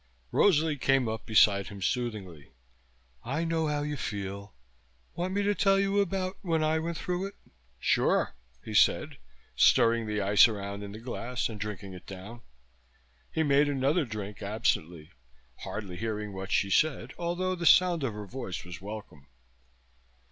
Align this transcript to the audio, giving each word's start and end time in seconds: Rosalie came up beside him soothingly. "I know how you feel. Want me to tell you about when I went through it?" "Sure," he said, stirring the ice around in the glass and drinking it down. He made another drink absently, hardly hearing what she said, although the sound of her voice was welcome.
Rosalie 0.31 0.79
came 0.79 1.07
up 1.07 1.27
beside 1.27 1.67
him 1.67 1.79
soothingly. 1.79 2.53
"I 3.23 3.43
know 3.43 3.67
how 3.67 3.83
you 3.83 3.95
feel. 3.97 4.55
Want 5.13 5.31
me 5.31 5.43
to 5.43 5.53
tell 5.53 5.77
you 5.77 5.99
about 5.99 6.39
when 6.41 6.63
I 6.63 6.79
went 6.79 6.97
through 6.97 7.27
it?" 7.27 7.35
"Sure," 7.77 8.33
he 8.63 8.73
said, 8.73 9.19
stirring 9.55 10.07
the 10.07 10.19
ice 10.19 10.47
around 10.47 10.81
in 10.81 10.91
the 10.91 10.99
glass 10.99 11.49
and 11.49 11.59
drinking 11.59 11.93
it 11.93 12.07
down. 12.07 12.41
He 13.31 13.43
made 13.43 13.69
another 13.69 14.03
drink 14.05 14.41
absently, 14.41 15.11
hardly 15.57 15.97
hearing 15.97 16.33
what 16.33 16.51
she 16.51 16.71
said, 16.71 17.13
although 17.19 17.53
the 17.53 17.67
sound 17.67 18.03
of 18.03 18.13
her 18.15 18.25
voice 18.25 18.65
was 18.65 18.81
welcome. 18.81 19.27